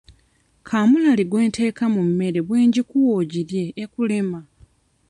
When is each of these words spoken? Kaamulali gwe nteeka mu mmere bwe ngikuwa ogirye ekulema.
Kaamulali 0.67 1.23
gwe 1.27 1.41
nteeka 1.49 1.85
mu 1.95 2.01
mmere 2.09 2.39
bwe 2.47 2.59
ngikuwa 2.67 3.11
ogirye 3.21 3.63
ekulema. 3.83 4.39